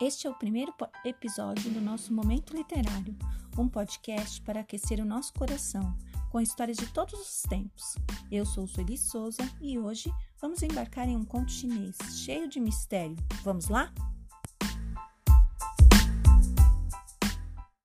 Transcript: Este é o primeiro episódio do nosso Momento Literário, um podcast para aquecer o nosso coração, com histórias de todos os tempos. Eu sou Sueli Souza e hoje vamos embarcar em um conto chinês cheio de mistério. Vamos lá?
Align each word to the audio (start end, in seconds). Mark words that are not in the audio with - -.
Este 0.00 0.26
é 0.26 0.30
o 0.30 0.34
primeiro 0.34 0.72
episódio 1.04 1.70
do 1.70 1.78
nosso 1.78 2.10
Momento 2.10 2.56
Literário, 2.56 3.14
um 3.58 3.68
podcast 3.68 4.40
para 4.40 4.60
aquecer 4.60 4.98
o 4.98 5.04
nosso 5.04 5.30
coração, 5.34 5.94
com 6.30 6.40
histórias 6.40 6.78
de 6.78 6.86
todos 6.86 7.12
os 7.12 7.42
tempos. 7.42 7.96
Eu 8.32 8.46
sou 8.46 8.66
Sueli 8.66 8.96
Souza 8.96 9.42
e 9.60 9.78
hoje 9.78 10.10
vamos 10.40 10.62
embarcar 10.62 11.06
em 11.06 11.18
um 11.18 11.24
conto 11.24 11.52
chinês 11.52 11.98
cheio 12.24 12.48
de 12.48 12.58
mistério. 12.58 13.14
Vamos 13.44 13.68
lá? 13.68 13.92